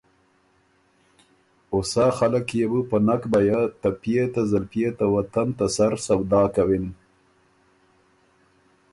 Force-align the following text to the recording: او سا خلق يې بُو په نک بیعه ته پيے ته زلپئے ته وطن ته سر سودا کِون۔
او 1.71 1.77
سا 1.91 2.05
خلق 2.17 2.47
يې 2.59 2.65
بُو 2.71 2.79
په 2.89 2.97
نک 3.07 3.21
بیعه 3.33 3.61
ته 3.81 3.89
پيے 4.01 4.23
ته 4.33 4.41
زلپئے 4.51 4.89
ته 4.97 5.05
وطن 5.15 5.47
ته 5.57 5.65
سر 5.75 5.93
سودا 6.05 6.43
کِون۔ 6.53 6.85